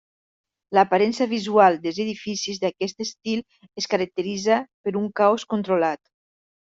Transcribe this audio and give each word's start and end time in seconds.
L'aparença 0.75 1.27
visual 1.33 1.77
dels 1.83 1.99
edificis 2.05 2.61
d'aquest 2.63 3.05
estil 3.07 3.43
es 3.83 3.89
caracteritza 3.95 4.57
per 4.87 4.95
un 5.03 5.07
caos 5.21 5.47
controlat. 5.55 6.03